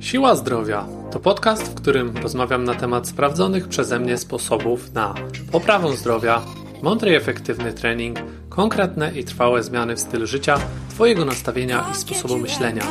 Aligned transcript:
Siła 0.00 0.34
Zdrowia 0.34 0.86
to 1.10 1.20
podcast, 1.20 1.62
w 1.62 1.74
którym 1.74 2.16
rozmawiam 2.16 2.64
na 2.64 2.74
temat 2.74 3.08
sprawdzonych 3.08 3.68
przeze 3.68 3.98
mnie 3.98 4.18
sposobów 4.18 4.92
na 4.94 5.14
poprawę 5.52 5.96
zdrowia, 5.96 6.42
mądry 6.82 7.10
i 7.10 7.14
efektywny 7.14 7.72
trening, 7.72 8.18
konkretne 8.48 9.12
i 9.18 9.24
trwałe 9.24 9.62
zmiany 9.62 9.96
w 9.96 10.00
stylu 10.00 10.26
życia, 10.26 10.58
Twojego 10.90 11.24
nastawienia 11.24 11.86
i 11.92 11.94
sposobu 11.94 12.38
myślenia. 12.38 12.82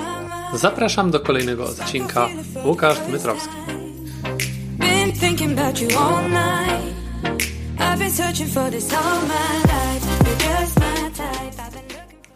Zapraszam 0.53 1.11
do 1.11 1.19
kolejnego 1.19 1.65
odcinka. 1.65 2.27
Łukasz 2.65 2.99
Dmytrowski. 2.99 3.53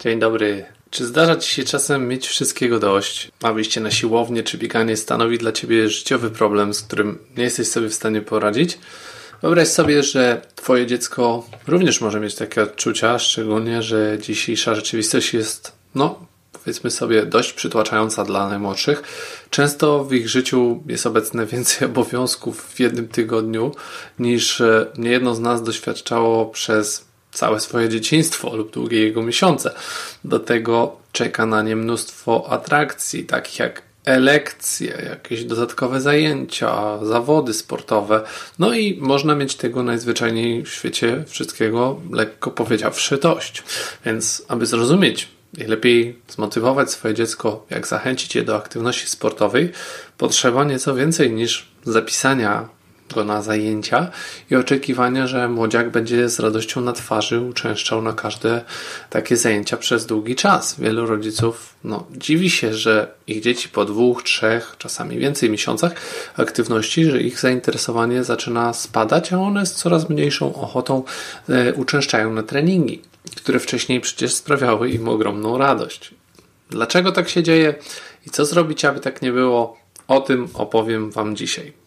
Dzień 0.00 0.18
dobry. 0.18 0.73
Czy 0.94 1.06
zdarza 1.06 1.36
Ci 1.36 1.54
się 1.54 1.64
czasem 1.64 2.08
mieć 2.08 2.28
wszystkiego 2.28 2.78
dość, 2.78 3.30
a 3.42 3.52
wyjście 3.52 3.80
na 3.80 3.90
siłownię 3.90 4.42
czy 4.42 4.58
bieganie 4.58 4.96
stanowi 4.96 5.38
dla 5.38 5.52
Ciebie 5.52 5.88
życiowy 5.88 6.30
problem, 6.30 6.74
z 6.74 6.82
którym 6.82 7.18
nie 7.36 7.44
jesteś 7.44 7.68
sobie 7.68 7.88
w 7.88 7.94
stanie 7.94 8.20
poradzić? 8.22 8.78
Wyobraź 9.42 9.68
sobie, 9.68 10.02
że 10.02 10.42
Twoje 10.54 10.86
dziecko 10.86 11.46
również 11.66 12.00
może 12.00 12.20
mieć 12.20 12.34
takie 12.34 12.62
odczucia, 12.62 13.18
szczególnie, 13.18 13.82
że 13.82 14.18
dzisiejsza 14.20 14.74
rzeczywistość 14.74 15.34
jest, 15.34 15.72
no, 15.94 16.26
powiedzmy 16.52 16.90
sobie, 16.90 17.26
dość 17.26 17.52
przytłaczająca 17.52 18.24
dla 18.24 18.48
najmłodszych. 18.48 19.02
Często 19.50 20.04
w 20.04 20.12
ich 20.12 20.28
życiu 20.28 20.82
jest 20.86 21.06
obecne 21.06 21.46
więcej 21.56 21.88
obowiązków 21.88 22.62
w 22.74 22.80
jednym 22.80 23.08
tygodniu 23.08 23.72
niż 24.18 24.60
e, 24.60 24.86
niejedno 24.98 25.34
z 25.34 25.40
nas 25.40 25.62
doświadczało 25.62 26.46
przez 26.46 27.13
całe 27.34 27.60
swoje 27.60 27.88
dzieciństwo 27.88 28.56
lub 28.56 28.72
długie 28.72 29.00
jego 29.00 29.22
miesiące. 29.22 29.74
Do 30.24 30.38
tego 30.38 30.96
czeka 31.12 31.46
na 31.46 31.62
nie 31.62 31.76
mnóstwo 31.76 32.50
atrakcji, 32.50 33.24
takich 33.24 33.58
jak 33.58 33.82
elekcje, 34.04 35.02
jakieś 35.08 35.44
dodatkowe 35.44 36.00
zajęcia, 36.00 36.98
zawody 37.04 37.54
sportowe. 37.54 38.22
No 38.58 38.74
i 38.74 38.98
można 39.00 39.34
mieć 39.34 39.54
tego 39.54 39.82
najzwyczajniej 39.82 40.62
w 40.62 40.68
świecie 40.68 41.24
wszystkiego, 41.26 42.00
lekko 42.10 42.50
powiedziawszy, 42.50 43.18
dość. 43.18 43.62
Więc, 44.04 44.42
aby 44.48 44.66
zrozumieć, 44.66 45.28
jak 45.58 45.68
lepiej 45.68 46.18
zmotywować 46.28 46.90
swoje 46.90 47.14
dziecko, 47.14 47.66
jak 47.70 47.86
zachęcić 47.86 48.34
je 48.34 48.42
do 48.42 48.56
aktywności 48.56 49.08
sportowej, 49.08 49.72
potrzeba 50.18 50.64
nieco 50.64 50.94
więcej 50.94 51.32
niż 51.32 51.68
zapisania 51.84 52.68
go 53.14 53.24
na 53.24 53.42
zajęcia 53.42 54.10
i 54.50 54.56
oczekiwania, 54.56 55.26
że 55.26 55.48
młodziak 55.48 55.90
będzie 55.90 56.28
z 56.28 56.40
radością 56.40 56.80
na 56.80 56.92
twarzy 56.92 57.40
uczęszczał 57.40 58.02
na 58.02 58.12
każde 58.12 58.60
takie 59.10 59.36
zajęcia 59.36 59.76
przez 59.76 60.06
długi 60.06 60.36
czas. 60.36 60.80
Wielu 60.80 61.06
rodziców 61.06 61.74
no, 61.84 62.06
dziwi 62.10 62.50
się, 62.50 62.74
że 62.74 63.14
ich 63.26 63.42
dzieci 63.42 63.68
po 63.68 63.84
dwóch, 63.84 64.22
trzech, 64.22 64.74
czasami 64.78 65.18
więcej 65.18 65.50
miesiącach 65.50 65.92
aktywności, 66.36 67.04
że 67.04 67.20
ich 67.20 67.40
zainteresowanie 67.40 68.24
zaczyna 68.24 68.72
spadać, 68.72 69.32
a 69.32 69.38
one 69.38 69.66
z 69.66 69.74
coraz 69.74 70.08
mniejszą 70.08 70.54
ochotą 70.54 71.02
e, 71.48 71.74
uczęszczają 71.74 72.32
na 72.32 72.42
treningi, 72.42 73.02
które 73.36 73.58
wcześniej 73.58 74.00
przecież 74.00 74.34
sprawiały 74.34 74.90
im 74.90 75.08
ogromną 75.08 75.58
radość. 75.58 76.14
Dlaczego 76.70 77.12
tak 77.12 77.28
się 77.28 77.42
dzieje 77.42 77.74
i 78.26 78.30
co 78.30 78.44
zrobić, 78.44 78.84
aby 78.84 79.00
tak 79.00 79.22
nie 79.22 79.32
było? 79.32 79.76
O 80.08 80.20
tym 80.20 80.48
opowiem 80.54 81.10
Wam 81.10 81.36
dzisiaj. 81.36 81.83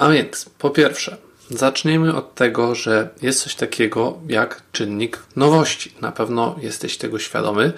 A 0.00 0.08
więc, 0.10 0.50
po 0.58 0.70
pierwsze, 0.70 1.16
zacznijmy 1.50 2.16
od 2.16 2.34
tego, 2.34 2.74
że 2.74 3.08
jest 3.22 3.42
coś 3.42 3.54
takiego 3.54 4.18
jak 4.28 4.62
czynnik 4.72 5.22
nowości. 5.36 5.94
Na 6.00 6.12
pewno 6.12 6.56
jesteś 6.60 6.96
tego 6.96 7.18
świadomy, 7.18 7.72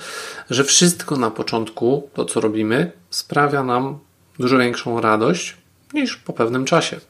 że 0.51 0.65
wszystko 0.65 1.17
na 1.17 1.31
początku, 1.31 2.11
to 2.15 2.25
co 2.25 2.41
robimy, 2.41 2.93
sprawia 3.11 3.65
nam 3.65 3.99
dużo 4.39 4.59
większą 4.59 5.01
radość 5.01 5.57
niż 5.95 6.17
po 6.17 6.33
pewnym 6.33 6.65
czasie. 6.65 7.01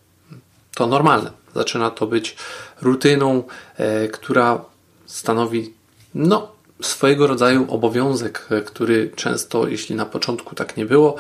To 0.74 0.86
normalne. 0.86 1.30
Zaczyna 1.54 1.91
to 1.91 2.06
być 2.06 2.36
rutyną, 2.82 3.42
e, 3.76 4.08
która 4.08 4.64
stanowi 5.06 5.75
no, 6.14 6.53
swojego 6.82 7.26
rodzaju 7.26 7.66
obowiązek, 7.69 8.47
e, 8.50 8.62
który 8.62 9.10
często, 9.16 9.69
jeśli 9.69 9.94
na 9.94 10.06
początku 10.06 10.54
tak 10.54 10.76
nie 10.76 10.87
było, 10.87 11.16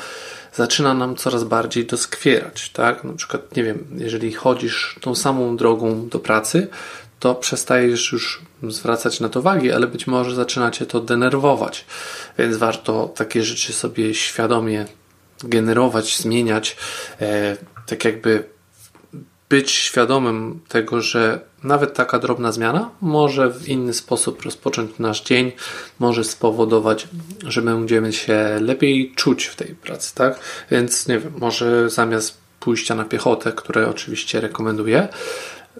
zaczyna 0.52 0.94
nam 0.94 1.16
coraz 1.16 1.44
bardziej 1.44 1.86
doskwierać, 1.86 2.70
tak? 2.70 3.04
Na 3.04 3.12
przykład, 3.12 3.56
nie 3.56 3.64
wiem, 3.64 3.86
jeżeli 3.96 4.32
chodzisz 4.32 4.98
tą 5.00 5.14
samą 5.14 5.56
drogą 5.56 6.08
do 6.08 6.18
pracy, 6.18 6.68
to 7.20 7.34
przestajesz 7.34 8.12
już 8.12 8.42
zwracać 8.62 9.20
na 9.20 9.28
to 9.28 9.40
uwagi, 9.40 9.72
ale 9.72 9.86
być 9.86 10.06
może 10.06 10.34
zaczyna 10.34 10.70
cię 10.70 10.86
to 10.86 11.00
denerwować. 11.00 11.84
Więc 12.38 12.56
warto 12.56 13.12
takie 13.16 13.42
rzeczy 13.42 13.72
sobie 13.72 14.14
świadomie 14.14 14.86
generować, 15.44 16.18
zmieniać, 16.18 16.76
e, 17.20 17.56
tak 17.86 18.04
jakby 18.04 18.51
być 19.52 19.70
świadomym 19.70 20.60
tego, 20.68 21.00
że 21.00 21.40
nawet 21.62 21.94
taka 21.94 22.18
drobna 22.18 22.52
zmiana 22.52 22.90
może 23.00 23.50
w 23.50 23.68
inny 23.68 23.94
sposób 23.94 24.42
rozpocząć 24.42 24.98
nasz 24.98 25.22
dzień, 25.22 25.52
może 25.98 26.24
spowodować, 26.24 27.08
że 27.46 27.62
będziemy 27.62 28.12
się 28.12 28.58
lepiej 28.60 29.12
czuć 29.16 29.44
w 29.44 29.56
tej 29.56 29.74
pracy, 29.74 30.14
tak? 30.14 30.40
Więc 30.70 31.08
nie 31.08 31.18
wiem, 31.18 31.32
może 31.38 31.90
zamiast 31.90 32.38
pójścia 32.60 32.94
na 32.94 33.04
piechotę, 33.04 33.52
które 33.52 33.88
oczywiście 33.88 34.40
rekomenduję, 34.40 35.08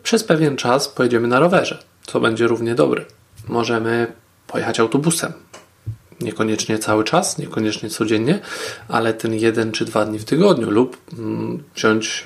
przez 0.02 0.24
pewien 0.24 0.56
czas 0.56 0.88
pojedziemy 0.88 1.28
na 1.28 1.38
rowerze, 1.38 1.78
co 2.06 2.20
będzie 2.20 2.46
równie 2.46 2.74
dobre. 2.74 3.04
Możemy 3.48 4.12
pojechać 4.46 4.80
autobusem. 4.80 5.32
Niekoniecznie 6.20 6.78
cały 6.78 7.04
czas, 7.04 7.38
niekoniecznie 7.38 7.90
codziennie, 7.90 8.40
ale 8.88 9.14
ten 9.14 9.34
jeden 9.34 9.72
czy 9.72 9.84
dwa 9.84 10.04
dni 10.04 10.18
w 10.18 10.24
tygodniu, 10.24 10.70
lub 10.70 10.96
mm, 11.18 11.62
wziąć 11.74 12.24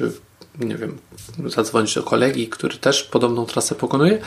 nie 0.60 0.76
wiem, 0.76 0.98
zadzwonić 1.46 1.94
do 1.94 2.02
kolegi, 2.02 2.48
który 2.48 2.76
też 2.76 3.02
podobną 3.02 3.46
trasę 3.46 3.74
pokonuje, 3.74 4.18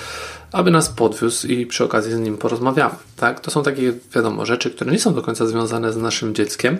aby 0.51 0.71
nas 0.71 0.89
podwiózł 0.89 1.47
i 1.47 1.65
przy 1.65 1.83
okazji 1.83 2.11
z 2.11 2.19
nim 2.19 2.37
porozmawiamy. 2.37 2.95
Tak? 3.15 3.39
To 3.39 3.51
są 3.51 3.63
takie, 3.63 3.93
wiadomo, 4.15 4.45
rzeczy, 4.45 4.71
które 4.71 4.91
nie 4.91 4.99
są 4.99 5.13
do 5.13 5.21
końca 5.21 5.45
związane 5.45 5.93
z 5.93 5.97
naszym 5.97 6.35
dzieckiem, 6.35 6.77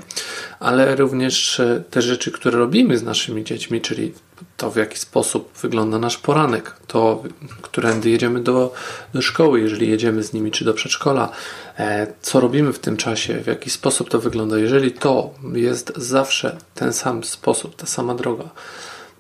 ale 0.60 0.96
również 0.96 1.60
e, 1.60 1.84
te 1.90 2.02
rzeczy, 2.02 2.32
które 2.32 2.60
robimy 2.60 2.98
z 2.98 3.04
naszymi 3.04 3.44
dziećmi, 3.44 3.82
czyli 3.82 4.14
to, 4.58 4.72
w 4.72 4.76
jaki 4.76 4.98
sposób 4.98 5.58
wygląda 5.62 6.00
nasz 6.00 6.18
poranek, 6.18 6.76
to, 6.88 7.24
którędy 7.62 8.10
jedziemy 8.10 8.44
do, 8.44 8.74
do 9.14 9.22
szkoły, 9.22 9.62
jeżeli 9.62 9.90
jedziemy 9.90 10.24
z 10.24 10.34
nimi, 10.34 10.52
czy 10.52 10.66
do 10.66 10.74
przedszkola, 10.74 11.30
e, 11.78 12.08
co 12.22 12.40
robimy 12.40 12.74
w 12.74 12.80
tym 12.80 12.98
czasie, 12.98 13.44
w 13.44 13.48
jaki 13.48 13.70
sposób 13.70 14.10
to 14.10 14.20
wygląda. 14.20 14.58
Jeżeli 14.58 14.92
to 14.92 15.34
jest 15.54 15.94
zawsze 15.96 16.58
ten 16.76 16.94
sam 16.94 17.24
sposób, 17.24 17.76
ta 17.76 17.86
sama 17.86 18.16
droga, 18.16 18.50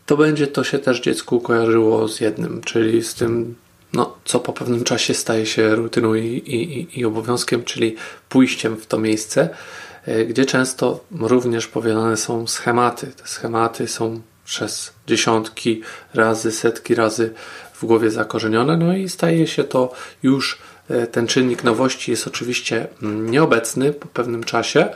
to 0.09 0.17
będzie 0.17 0.47
to 0.47 0.63
się 0.63 0.79
też 0.79 1.01
dziecku 1.01 1.39
kojarzyło 1.39 2.07
z 2.07 2.19
jednym, 2.19 2.61
czyli 2.61 3.03
z 3.03 3.13
tym, 3.13 3.55
no, 3.93 4.17
co 4.25 4.39
po 4.39 4.53
pewnym 4.53 4.83
czasie 4.83 5.13
staje 5.13 5.45
się 5.45 5.75
rutyną 5.75 6.13
i, 6.13 6.25
i, 6.25 6.99
i 6.99 7.05
obowiązkiem, 7.05 7.63
czyli 7.63 7.95
pójściem 8.29 8.77
w 8.77 8.85
to 8.85 8.99
miejsce, 8.99 9.49
e, 10.05 10.25
gdzie 10.25 10.45
często 10.45 11.03
również 11.11 11.67
powielane 11.67 12.17
są 12.17 12.47
schematy. 12.47 13.07
Te 13.07 13.27
schematy 13.27 13.87
są 13.87 14.21
przez 14.45 14.93
dziesiątki 15.07 15.81
razy, 16.13 16.51
setki 16.51 16.95
razy 16.95 17.33
w 17.73 17.85
głowie 17.85 18.11
zakorzenione, 18.11 18.77
no 18.77 18.95
i 18.97 19.09
staje 19.09 19.47
się 19.47 19.63
to 19.63 19.93
już, 20.23 20.57
e, 20.89 21.07
ten 21.07 21.27
czynnik 21.27 21.63
nowości 21.63 22.11
jest 22.11 22.27
oczywiście 22.27 22.87
mm, 23.01 23.31
nieobecny 23.31 23.93
po 23.93 24.07
pewnym 24.07 24.43
czasie 24.43 24.89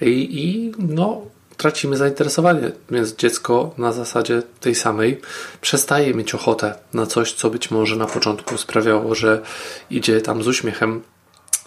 i, 0.00 0.42
i 0.44 0.72
no, 0.78 1.22
tracimy 1.58 1.96
zainteresowanie, 1.96 2.72
więc 2.90 3.16
dziecko 3.16 3.74
na 3.78 3.92
zasadzie 3.92 4.42
tej 4.60 4.74
samej 4.74 5.20
przestaje 5.60 6.14
mieć 6.14 6.34
ochotę 6.34 6.74
na 6.94 7.06
coś, 7.06 7.32
co 7.32 7.50
być 7.50 7.70
może 7.70 7.96
na 7.96 8.06
początku 8.06 8.58
sprawiało, 8.58 9.14
że 9.14 9.42
idzie 9.90 10.20
tam 10.20 10.42
z 10.42 10.46
uśmiechem 10.46 11.02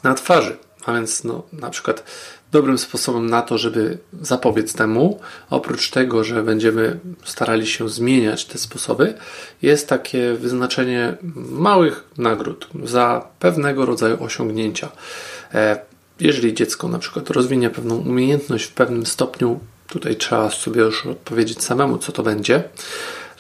na 0.04 0.14
twarzy. 0.14 0.58
A 0.86 0.94
więc 0.94 1.24
no, 1.24 1.44
na 1.54 1.70
przykład 1.70 2.04
dobrym 2.52 2.78
sposobem 2.78 3.30
na 3.30 3.42
to, 3.42 3.58
żeby 3.58 3.98
zapobiec 4.22 4.74
temu, 4.74 5.20
oprócz 5.50 5.90
tego, 5.90 6.24
że 6.24 6.44
będziemy 6.44 7.00
starali 7.24 7.68
się 7.68 7.90
zmieniać 7.90 8.46
te 8.46 8.58
sposoby, 8.58 9.14
jest 9.62 9.88
takie 9.88 10.34
wyznaczenie 10.34 11.18
małych 11.52 12.04
nagród 12.18 12.68
za 12.84 13.28
pewnego 13.40 13.86
rodzaju 13.86 14.24
osiągnięcia. 14.24 14.92
E, 15.54 15.80
jeżeli 16.20 16.54
dziecko 16.54 16.88
na 16.88 17.00
przykład 17.00 17.30
rozwinie 17.30 17.70
pewną 17.70 17.96
umiejętność 17.96 18.66
w 18.66 18.74
pewnym 18.74 19.06
stopniu 19.06 19.60
Tutaj 19.92 20.16
trzeba 20.16 20.50
sobie 20.50 20.82
już 20.82 21.06
odpowiedzieć 21.06 21.64
samemu, 21.64 21.98
co 21.98 22.12
to 22.12 22.24
będzie. 22.24 22.64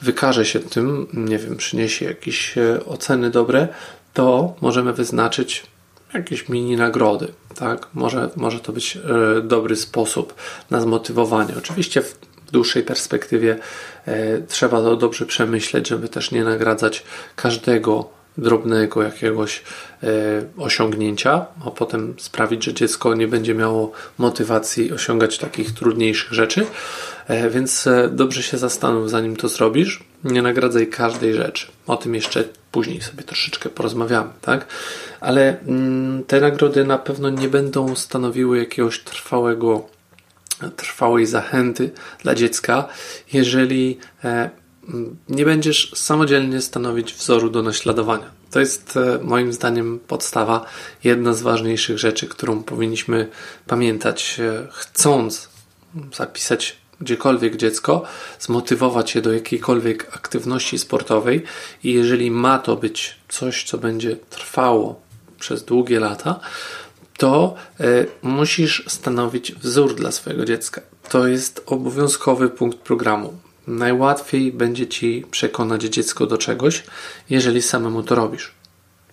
Wykaże 0.01 0.45
się 0.45 0.59
tym, 0.59 1.07
nie 1.13 1.37
wiem, 1.37 1.57
przyniesie 1.57 2.05
jakieś 2.05 2.57
e, 2.57 2.85
oceny 2.85 3.29
dobre, 3.29 3.67
to 4.13 4.55
możemy 4.61 4.93
wyznaczyć 4.93 5.63
jakieś 6.13 6.49
mini 6.49 6.75
nagrody, 6.75 7.27
tak? 7.55 7.87
Może, 7.93 8.29
może 8.35 8.59
to 8.59 8.73
być 8.73 8.97
e, 8.97 9.41
dobry 9.41 9.75
sposób 9.75 10.35
na 10.69 10.81
zmotywowanie. 10.81 11.53
Oczywiście 11.57 12.01
w 12.01 12.15
dłuższej 12.51 12.83
perspektywie 12.83 13.57
e, 14.05 14.41
trzeba 14.41 14.81
to 14.81 14.95
dobrze 14.95 15.25
przemyśleć, 15.25 15.87
żeby 15.87 16.09
też 16.09 16.31
nie 16.31 16.43
nagradzać 16.43 17.03
każdego 17.35 18.09
drobnego 18.37 19.03
jakiegoś 19.03 19.63
e, 20.03 20.07
osiągnięcia, 20.57 21.45
a 21.65 21.71
potem 21.71 22.13
sprawić, 22.17 22.63
że 22.63 22.73
dziecko 22.73 23.13
nie 23.13 23.27
będzie 23.27 23.55
miało 23.55 23.91
motywacji 24.17 24.91
osiągać 24.91 25.37
takich 25.37 25.73
trudniejszych 25.73 26.33
rzeczy. 26.33 26.65
E, 27.27 27.49
więc 27.49 27.87
e, 27.87 28.09
dobrze 28.09 28.43
się 28.43 28.57
zastanów, 28.57 29.09
zanim 29.09 29.35
to 29.35 29.49
zrobisz. 29.49 30.03
Nie 30.23 30.41
nagradzaj 30.41 30.87
każdej 30.87 31.33
rzeczy. 31.33 31.67
O 31.87 31.97
tym 31.97 32.15
jeszcze 32.15 32.43
później 32.71 33.01
sobie 33.01 33.23
troszeczkę 33.23 33.69
porozmawiamy, 33.69 34.29
tak? 34.41 34.67
Ale 35.19 35.59
mm, 35.59 36.23
te 36.23 36.41
nagrody 36.41 36.85
na 36.85 36.97
pewno 36.97 37.29
nie 37.29 37.47
będą 37.47 37.95
stanowiły 37.95 38.59
jakiegoś 38.59 38.99
trwałego 38.99 39.89
trwałej 40.75 41.25
zachęty 41.25 41.91
dla 42.23 42.35
dziecka, 42.35 42.87
jeżeli 43.33 43.97
nie 45.29 45.45
będziesz 45.45 45.91
samodzielnie 45.95 46.61
stanowić 46.61 47.13
wzoru 47.13 47.49
do 47.49 47.61
naśladowania. 47.61 48.31
To 48.51 48.59
jest 48.59 48.97
e, 48.97 49.19
moim 49.23 49.53
zdaniem 49.53 49.99
podstawa, 50.07 50.65
jedna 51.03 51.33
z 51.33 51.41
ważniejszych 51.41 51.99
rzeczy, 51.99 52.27
którą 52.27 52.63
powinniśmy 52.63 53.27
pamiętać, 53.67 54.39
e, 54.39 54.67
chcąc 54.71 55.49
zapisać 56.13 56.77
gdziekolwiek 57.01 57.55
dziecko, 57.55 58.03
zmotywować 58.39 59.15
je 59.15 59.21
do 59.21 59.33
jakiejkolwiek 59.33 60.15
aktywności 60.15 60.79
sportowej 60.79 61.43
i 61.83 61.93
jeżeli 61.93 62.31
ma 62.31 62.59
to 62.59 62.75
być 62.75 63.19
coś, 63.29 63.63
co 63.63 63.77
będzie 63.77 64.15
trwało 64.15 65.01
przez 65.39 65.63
długie 65.63 65.99
lata, 65.99 66.39
to 67.17 67.55
y, 67.81 68.07
musisz 68.21 68.83
stanowić 68.87 69.51
wzór 69.51 69.95
dla 69.95 70.11
swojego 70.11 70.45
dziecka. 70.45 70.81
To 71.09 71.27
jest 71.27 71.63
obowiązkowy 71.65 72.49
punkt 72.49 72.77
programu. 72.77 73.33
Najłatwiej 73.67 74.51
będzie 74.51 74.87
ci 74.87 75.25
przekonać 75.31 75.83
dziecko 75.83 76.27
do 76.27 76.37
czegoś, 76.37 76.83
jeżeli 77.29 77.61
samemu 77.61 78.03
to 78.03 78.15
robisz. 78.15 78.51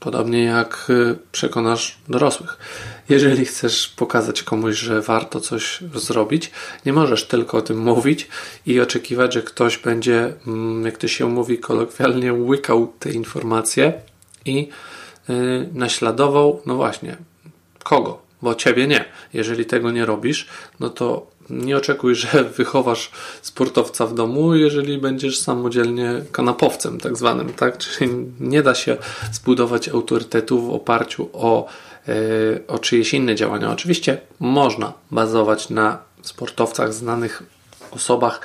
Podobnie 0.00 0.44
jak 0.44 0.86
y, 0.90 1.18
przekonasz 1.32 1.98
dorosłych. 2.08 2.58
Jeżeli 3.08 3.44
chcesz 3.44 3.88
pokazać 3.88 4.42
komuś, 4.42 4.76
że 4.76 5.02
warto 5.02 5.40
coś 5.40 5.80
zrobić, 5.94 6.50
nie 6.86 6.92
możesz 6.92 7.24
tylko 7.24 7.58
o 7.58 7.62
tym 7.62 7.78
mówić 7.78 8.28
i 8.66 8.80
oczekiwać, 8.80 9.34
że 9.34 9.42
ktoś 9.42 9.78
będzie, 9.78 10.32
mm, 10.46 10.84
jak 10.84 10.98
to 10.98 11.08
się 11.08 11.26
mówi 11.26 11.58
kolokwialnie, 11.58 12.32
łykał 12.32 12.92
te 12.98 13.10
informacje 13.10 13.92
i 14.44 14.68
y, 15.30 15.68
naśladował, 15.74 16.62
no 16.66 16.74
właśnie, 16.74 17.16
kogo? 17.84 18.22
Bo 18.42 18.54
ciebie 18.54 18.86
nie. 18.86 19.04
Jeżeli 19.32 19.66
tego 19.66 19.90
nie 19.90 20.06
robisz, 20.06 20.46
no 20.80 20.90
to 20.90 21.26
nie 21.50 21.76
oczekuj, 21.76 22.14
że 22.14 22.44
wychowasz 22.58 23.10
sportowca 23.42 24.06
w 24.06 24.14
domu, 24.14 24.54
jeżeli 24.54 24.98
będziesz 24.98 25.38
samodzielnie 25.38 26.22
kanapowcem, 26.32 27.00
tak 27.00 27.16
zwanym, 27.16 27.52
tak? 27.52 27.78
Czyli 27.78 28.10
nie 28.40 28.62
da 28.62 28.74
się 28.74 28.96
zbudować 29.32 29.88
autorytetu 29.88 30.60
w 30.60 30.70
oparciu 30.70 31.28
o, 31.32 31.66
yy, 32.06 32.14
o 32.68 32.78
czyjeś 32.78 33.14
inne 33.14 33.34
działania. 33.34 33.70
Oczywiście 33.70 34.20
można 34.40 34.92
bazować 35.10 35.70
na 35.70 35.98
sportowcach, 36.22 36.94
znanych 36.94 37.42
osobach, 37.90 38.40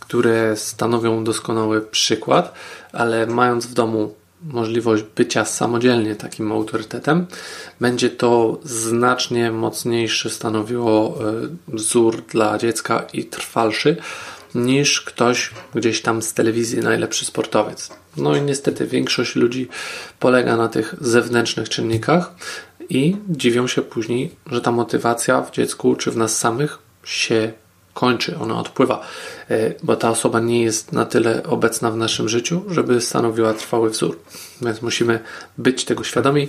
które 0.00 0.56
stanowią 0.56 1.24
doskonały 1.24 1.80
przykład, 1.80 2.54
ale 2.92 3.26
mając 3.26 3.66
w 3.66 3.74
domu 3.74 4.14
możliwość 4.42 5.04
bycia 5.16 5.44
samodzielnie 5.44 6.16
takim 6.16 6.52
autorytetem, 6.52 7.26
będzie 7.80 8.10
to 8.10 8.58
znacznie 8.64 9.50
mocniejszy 9.50 10.30
stanowiło 10.30 11.18
e, 11.20 11.32
wzór 11.68 12.22
dla 12.22 12.58
dziecka 12.58 13.06
i 13.12 13.24
trwalszy 13.24 13.96
niż 14.54 15.00
ktoś 15.00 15.50
gdzieś 15.74 16.02
tam 16.02 16.22
z 16.22 16.34
telewizji 16.34 16.78
najlepszy 16.78 17.24
sportowiec. 17.24 17.90
No 18.16 18.36
i 18.36 18.42
niestety 18.42 18.86
większość 18.86 19.36
ludzi 19.36 19.68
polega 20.18 20.56
na 20.56 20.68
tych 20.68 20.94
zewnętrznych 21.00 21.68
czynnikach 21.68 22.34
i 22.88 23.16
dziwią 23.28 23.66
się 23.66 23.82
później, 23.82 24.30
że 24.46 24.60
ta 24.60 24.70
motywacja 24.70 25.42
w 25.42 25.50
dziecku 25.50 25.96
czy 25.96 26.10
w 26.10 26.16
nas 26.16 26.38
samych 26.38 26.78
się 27.04 27.52
kończy, 27.94 28.38
ona 28.38 28.60
odpływa, 28.60 29.00
e, 29.50 29.74
bo 29.82 29.96
ta 29.96 30.10
osoba 30.10 30.40
nie 30.40 30.62
jest 30.62 30.92
na 30.92 31.04
tyle 31.04 31.42
obecna 31.42 31.90
w 31.90 31.96
naszym 31.96 32.28
życiu, 32.28 32.62
żeby 32.70 33.00
stanowiła 33.00 33.54
trwały 33.54 33.90
wzór. 33.90 34.18
Więc 34.62 34.82
musimy 34.82 35.20
być 35.58 35.84
tego 35.84 36.04
świadomi 36.04 36.48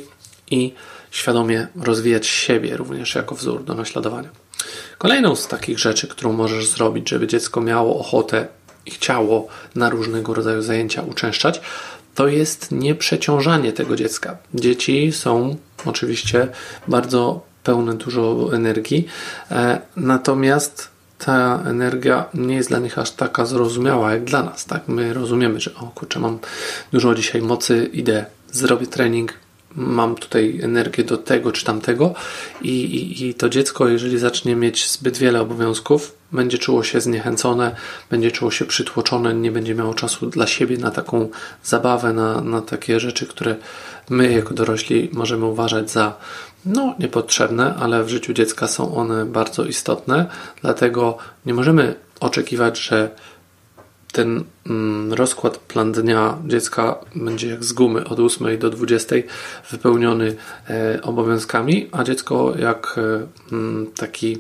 i 0.52 0.74
świadomie 1.12 1.68
rozwijać 1.76 2.28
siebie 2.28 2.78
również 2.78 3.16
jako 3.16 3.36
wzór 3.36 3.64
do 3.64 3.74
naśladowania. 3.74 4.30
Kolejną 4.98 5.36
z 5.36 5.48
takich 5.48 5.80
rzeczy, 5.80 6.08
którą 6.08 6.34
możesz 6.34 6.68
zrobić, 6.68 7.10
żeby 7.10 7.28
dziecko 7.28 7.62
miało 7.62 8.00
ochotę 8.00 8.48
i 8.86 8.92
chciało 8.92 9.48
na 9.76 9.90
różnego 9.90 10.34
rodzaju 10.34 10.62
zajęcia 10.62 11.02
uczęszczać, 11.02 11.62
to 12.16 12.28
jest 12.28 12.72
nieprzeciążanie 12.72 13.74
tego 13.74 13.96
dziecka. 13.96 14.38
Dzieci 14.54 15.12
są 15.12 15.56
oczywiście 15.86 16.48
bardzo 16.88 17.42
pełne 17.64 17.94
dużo 17.94 18.50
energii, 18.54 19.08
e, 19.52 19.82
natomiast 19.96 20.90
ta 21.26 21.64
energia 21.66 22.26
nie 22.34 22.56
jest 22.56 22.70
dla 22.70 22.80
nich 22.80 22.98
aż 22.98 23.12
taka 23.12 23.46
zrozumiała 23.46 24.12
jak 24.12 24.24
dla 24.24 24.44
nas. 24.44 24.66
Tak? 24.66 24.88
My 24.88 25.14
rozumiemy, 25.14 25.60
że 25.60 25.76
o 25.76 25.92
kurczę, 25.96 26.20
mam 26.20 26.40
dużo 26.92 27.16
dzisiaj 27.16 27.42
mocy, 27.42 27.90
idę, 27.94 28.26
zrobię 28.52 28.88
trening, 28.88 29.34
mam 29.76 30.16
tutaj 30.16 30.60
energię 30.64 31.04
do 31.04 31.18
tego 31.18 31.52
czy 31.52 31.66
tamtego 31.66 32.14
i, 32.62 32.70
i, 32.70 33.28
i 33.30 33.34
to 33.34 33.50
dziecko, 33.50 33.88
jeżeli 33.88 34.18
zacznie 34.18 34.56
mieć 34.56 34.92
zbyt 34.92 35.18
wiele 35.18 35.42
obowiązków, 35.42 36.19
będzie 36.32 36.58
czuło 36.58 36.84
się 36.84 37.02
zniechęcone, 37.02 37.76
będzie 38.10 38.32
czuło 38.32 38.52
się 38.52 38.66
przytłoczone, 38.66 39.34
nie 39.34 39.52
będzie 39.52 39.76
miało 39.76 39.94
czasu 39.94 40.30
dla 40.30 40.48
siebie 40.48 40.78
na 40.78 40.92
taką 40.92 41.30
zabawę, 41.64 42.14
na, 42.14 42.42
na 42.42 42.62
takie 42.62 43.00
rzeczy, 43.00 43.28
które 43.28 43.56
my 44.10 44.32
jako 44.32 44.54
dorośli 44.54 45.10
możemy 45.14 45.46
uważać 45.46 45.92
za 45.92 46.14
no, 46.66 46.96
niepotrzebne, 47.00 47.76
ale 47.76 48.04
w 48.04 48.10
życiu 48.10 48.34
dziecka 48.34 48.68
są 48.68 48.96
one 48.96 49.26
bardzo 49.26 49.66
istotne, 49.66 50.26
dlatego 50.62 51.18
nie 51.46 51.54
możemy 51.54 51.96
oczekiwać, 52.20 52.80
że 52.80 53.10
ten 54.12 54.44
mm, 54.70 55.14
rozkład 55.14 55.58
plan 55.58 55.92
dnia 55.92 56.38
dziecka 56.48 56.96
będzie 57.16 57.48
jak 57.50 57.64
z 57.64 57.74
gumy 57.74 58.08
od 58.08 58.20
8 58.20 58.60
do 58.60 58.70
20 58.70 59.16
wypełniony 59.72 60.36
e, 60.70 61.02
obowiązkami, 61.02 61.90
a 61.92 62.04
dziecko 62.04 62.54
jak 62.60 62.96
e, 62.98 63.28
mm, 63.52 63.88
taki 63.98 64.38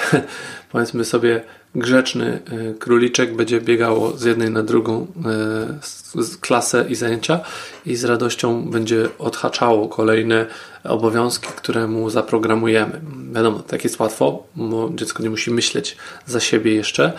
powiedzmy 0.72 1.04
sobie 1.04 1.42
grzeczny 1.74 2.40
e, 2.70 2.74
króliczek 2.74 3.36
będzie 3.36 3.60
biegało 3.60 4.16
z 4.16 4.24
jednej 4.24 4.50
na 4.50 4.62
drugą 4.62 5.06
e, 5.26 6.30
klasę 6.40 6.84
i 6.88 6.94
zajęcia 6.94 7.40
i 7.86 7.96
z 7.96 8.04
radością 8.04 8.70
będzie 8.70 9.08
odhaczało 9.18 9.88
kolejne 9.88 10.46
obowiązki, 10.84 11.48
które 11.56 11.86
mu 11.86 12.10
zaprogramujemy. 12.10 13.00
Wiadomo, 13.32 13.58
tak 13.58 13.84
jest 13.84 14.00
łatwo, 14.00 14.46
bo 14.56 14.90
dziecko 14.94 15.22
nie 15.22 15.30
musi 15.30 15.50
myśleć 15.50 15.96
za 16.26 16.40
siebie 16.40 16.74
jeszcze. 16.74 17.12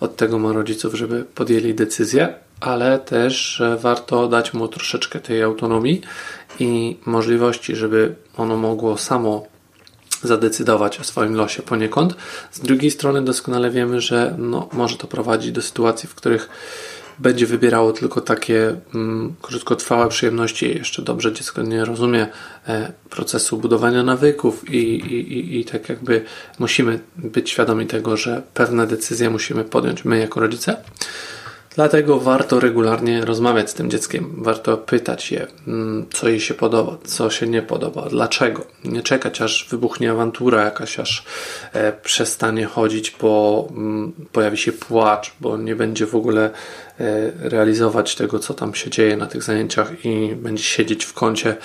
Od 0.00 0.16
tego 0.16 0.38
ma 0.38 0.52
rodziców, 0.52 0.94
żeby 0.94 1.24
podjęli 1.34 1.74
decyzję, 1.74 2.34
ale 2.60 2.98
też 2.98 3.62
warto 3.78 4.28
dać 4.28 4.54
mu 4.54 4.68
troszeczkę 4.68 5.20
tej 5.20 5.42
autonomii 5.42 6.00
i 6.60 6.96
możliwości, 7.06 7.76
żeby 7.76 8.14
ono 8.36 8.56
mogło 8.56 8.98
samo 8.98 9.46
zadecydować 10.22 11.00
o 11.00 11.04
swoim 11.04 11.34
losie 11.34 11.62
poniekąd. 11.62 12.14
Z 12.52 12.60
drugiej 12.60 12.90
strony 12.90 13.22
doskonale 13.22 13.70
wiemy, 13.70 14.00
że 14.00 14.34
no, 14.38 14.68
może 14.72 14.96
to 14.96 15.06
prowadzić 15.06 15.52
do 15.52 15.62
sytuacji, 15.62 16.08
w 16.08 16.14
których 16.14 16.48
będzie 17.18 17.46
wybierało 17.46 17.92
tylko 17.92 18.20
takie 18.20 18.76
mm, 18.94 19.34
krótkotrwałe 19.42 20.08
przyjemności. 20.08 20.78
Jeszcze 20.78 21.02
dobrze 21.02 21.32
dziecko 21.32 21.62
nie 21.62 21.84
rozumie 21.84 22.26
e, 22.68 22.92
procesu 23.10 23.56
budowania 23.56 24.02
nawyków 24.02 24.70
i, 24.70 24.76
i, 24.76 25.32
i, 25.38 25.60
i 25.60 25.64
tak 25.64 25.88
jakby 25.88 26.24
musimy 26.58 27.00
być 27.16 27.50
świadomi 27.50 27.86
tego, 27.86 28.16
że 28.16 28.42
pewne 28.54 28.86
decyzje 28.86 29.30
musimy 29.30 29.64
podjąć 29.64 30.04
my 30.04 30.18
jako 30.18 30.40
rodzice. 30.40 30.76
Dlatego 31.74 32.20
warto 32.20 32.60
regularnie 32.60 33.24
rozmawiać 33.24 33.70
z 33.70 33.74
tym 33.74 33.90
dzieckiem, 33.90 34.34
warto 34.38 34.76
pytać 34.76 35.32
je, 35.32 35.46
mm, 35.66 36.06
co 36.12 36.28
jej 36.28 36.40
się 36.40 36.54
podoba, 36.54 36.96
co 37.04 37.30
się 37.30 37.46
nie 37.46 37.62
podoba, 37.62 38.08
dlaczego. 38.08 38.66
Nie 38.84 39.02
czekać, 39.02 39.40
aż 39.40 39.68
wybuchnie 39.70 40.10
awantura 40.10 40.64
jakaś, 40.64 41.00
aż 41.00 41.24
e, 41.72 41.92
przestanie 41.92 42.66
chodzić, 42.66 43.16
bo 43.20 43.68
mm, 43.70 44.12
pojawi 44.32 44.56
się 44.56 44.72
płacz, 44.72 45.32
bo 45.40 45.56
nie 45.56 45.76
będzie 45.76 46.06
w 46.06 46.14
ogóle 46.14 46.44
e, 46.44 46.50
realizować 47.48 48.14
tego, 48.14 48.38
co 48.38 48.54
tam 48.54 48.74
się 48.74 48.90
dzieje 48.90 49.16
na 49.16 49.26
tych 49.26 49.42
zajęciach 49.42 50.04
i 50.04 50.34
będzie 50.36 50.62
siedzieć 50.62 51.04
w 51.04 51.12
kącie. 51.12 51.56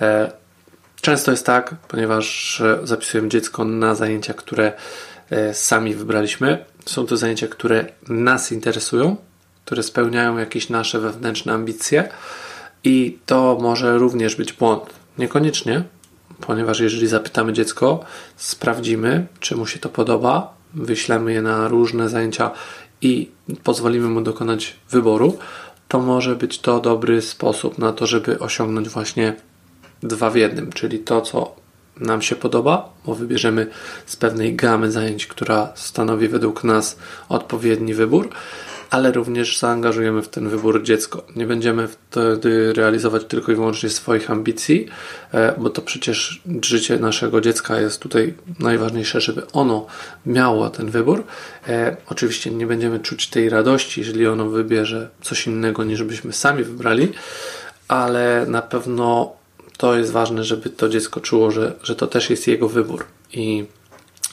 E, 0.00 0.32
często 1.00 1.30
jest 1.30 1.46
tak, 1.46 1.74
ponieważ 1.88 2.62
zapisujemy 2.84 3.28
dziecko 3.28 3.64
na 3.64 3.94
zajęcia, 3.94 4.34
które 4.34 4.72
sami 5.52 5.94
wybraliśmy. 5.94 6.64
Są 6.86 7.06
to 7.06 7.16
zajęcia, 7.16 7.48
które 7.48 7.84
nas 8.08 8.52
interesują, 8.52 9.16
które 9.64 9.82
spełniają 9.82 10.38
jakieś 10.38 10.68
nasze 10.68 11.00
wewnętrzne 11.00 11.52
ambicje 11.52 12.08
i 12.84 13.18
to 13.26 13.58
może 13.60 13.98
również 13.98 14.36
być 14.36 14.52
błąd. 14.52 14.82
Niekoniecznie, 15.18 15.82
ponieważ 16.40 16.80
jeżeli 16.80 17.06
zapytamy 17.06 17.52
dziecko, 17.52 18.04
sprawdzimy, 18.36 19.26
czy 19.40 19.56
mu 19.56 19.66
się 19.66 19.78
to 19.78 19.88
podoba, 19.88 20.54
wyślemy 20.74 21.32
je 21.32 21.42
na 21.42 21.68
różne 21.68 22.08
zajęcia 22.08 22.50
i 23.00 23.30
pozwolimy 23.62 24.08
mu 24.08 24.20
dokonać 24.20 24.76
wyboru, 24.90 25.38
to 25.88 26.00
może 26.00 26.36
być 26.36 26.58
to 26.58 26.80
dobry 26.80 27.22
sposób 27.22 27.78
na 27.78 27.92
to, 27.92 28.06
żeby 28.06 28.38
osiągnąć 28.38 28.88
właśnie 28.88 29.34
dwa 30.02 30.30
w 30.30 30.36
jednym, 30.36 30.72
czyli 30.72 30.98
to, 30.98 31.20
co 31.20 31.54
nam 31.96 32.22
się 32.22 32.36
podoba, 32.36 32.92
bo 33.06 33.14
wybierzemy 33.14 33.66
z 34.06 34.16
pewnej 34.16 34.56
gamy 34.56 34.90
zajęć, 34.90 35.26
która 35.26 35.72
stanowi 35.74 36.28
według 36.28 36.64
nas 36.64 36.98
odpowiedni 37.28 37.94
wybór, 37.94 38.28
ale 38.92 39.12
również 39.12 39.58
zaangażujemy 39.58 40.22
w 40.22 40.28
ten 40.28 40.48
wybór 40.48 40.82
dziecko. 40.82 41.22
Nie 41.36 41.46
będziemy 41.46 41.88
wtedy 41.88 42.72
realizować 42.72 43.24
tylko 43.24 43.52
i 43.52 43.54
wyłącznie 43.54 43.90
swoich 43.90 44.30
ambicji, 44.30 44.88
e, 45.32 45.54
bo 45.58 45.70
to 45.70 45.82
przecież 45.82 46.42
życie 46.62 46.98
naszego 46.98 47.40
dziecka 47.40 47.80
jest 47.80 48.00
tutaj 48.00 48.34
najważniejsze, 48.58 49.20
żeby 49.20 49.50
ono 49.52 49.86
miało 50.26 50.70
ten 50.70 50.90
wybór. 50.90 51.24
E, 51.68 51.96
oczywiście 52.08 52.50
nie 52.50 52.66
będziemy 52.66 53.00
czuć 53.00 53.26
tej 53.26 53.48
radości, 53.48 54.00
jeżeli 54.00 54.26
ono 54.26 54.48
wybierze 54.48 55.08
coś 55.22 55.46
innego 55.46 55.84
niż 55.84 56.02
byśmy 56.02 56.32
sami 56.32 56.64
wybrali, 56.64 57.12
ale 57.88 58.46
na 58.48 58.62
pewno 58.62 59.32
to 59.76 59.96
jest 59.98 60.12
ważne, 60.12 60.44
żeby 60.44 60.70
to 60.70 60.88
dziecko 60.88 61.20
czuło, 61.20 61.50
że, 61.50 61.72
że 61.82 61.96
to 61.96 62.06
też 62.06 62.30
jest 62.30 62.46
jego 62.46 62.68
wybór 62.68 63.04
i 63.32 63.64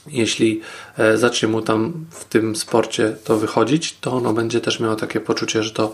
jeśli 0.07 0.61
e, 0.97 1.17
zacznie 1.17 1.47
mu 1.47 1.61
tam 1.61 2.05
w 2.11 2.25
tym 2.25 2.55
sporcie 2.55 3.15
to 3.23 3.37
wychodzić, 3.37 3.97
to 4.01 4.11
ono 4.11 4.33
będzie 4.33 4.61
też 4.61 4.79
miało 4.79 4.95
takie 4.95 5.19
poczucie, 5.19 5.63
że 5.63 5.71
to 5.71 5.91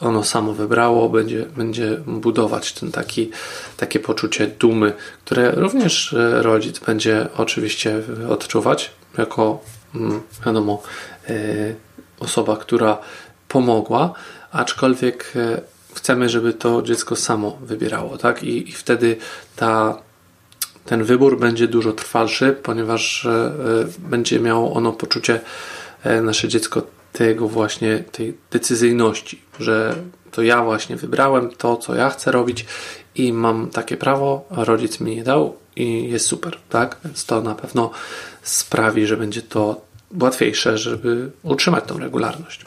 ono 0.00 0.24
samo 0.24 0.52
wybrało, 0.52 1.08
będzie, 1.08 1.46
będzie 1.56 1.96
budować 2.06 2.72
ten 2.72 2.92
taki, 2.92 3.30
takie 3.76 4.00
poczucie 4.00 4.46
dumy, 4.46 4.92
które 5.24 5.50
również 5.50 6.12
e, 6.12 6.42
rodzic 6.42 6.78
będzie 6.78 7.28
oczywiście 7.36 8.02
odczuwać 8.28 8.90
jako, 9.18 9.60
mm, 9.94 10.20
wiadomo, 10.46 10.82
e, 11.28 11.34
osoba, 12.20 12.56
która 12.56 12.98
pomogła, 13.48 14.12
aczkolwiek 14.52 15.32
chcemy, 15.94 16.28
żeby 16.28 16.52
to 16.52 16.82
dziecko 16.82 17.16
samo 17.16 17.58
wybierało, 17.62 18.18
tak? 18.18 18.42
I, 18.42 18.68
i 18.68 18.72
wtedy 18.72 19.16
ta 19.56 19.98
ten 20.86 21.04
wybór 21.04 21.38
będzie 21.38 21.68
dużo 21.68 21.92
trwalszy, 21.92 22.56
ponieważ 22.62 23.26
e, 23.26 23.52
będzie 23.98 24.40
miało 24.40 24.72
ono 24.72 24.92
poczucie, 24.92 25.40
e, 26.04 26.22
nasze 26.22 26.48
dziecko, 26.48 26.82
tego 27.12 27.48
właśnie, 27.48 28.04
tej 28.12 28.36
decyzyjności, 28.50 29.42
że 29.60 29.94
to 30.32 30.42
ja 30.42 30.64
właśnie 30.64 30.96
wybrałem 30.96 31.50
to, 31.50 31.76
co 31.76 31.94
ja 31.94 32.10
chcę 32.10 32.32
robić 32.32 32.66
i 33.14 33.32
mam 33.32 33.70
takie 33.70 33.96
prawo, 33.96 34.44
a 34.56 34.64
rodzic 34.64 35.00
mi 35.00 35.16
je 35.16 35.24
dał 35.24 35.56
i 35.76 36.08
jest 36.08 36.26
super, 36.26 36.58
tak? 36.68 36.96
Więc 37.04 37.26
to 37.26 37.42
na 37.42 37.54
pewno 37.54 37.90
sprawi, 38.42 39.06
że 39.06 39.16
będzie 39.16 39.42
to 39.42 39.80
łatwiejsze, 40.20 40.78
żeby 40.78 41.30
utrzymać 41.42 41.84
tą 41.86 41.98
regularność. 41.98 42.64